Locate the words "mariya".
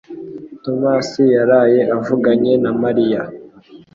2.81-3.21